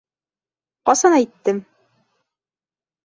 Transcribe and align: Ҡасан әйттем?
Ҡасан 0.91 1.17
әйттем? 1.19 1.61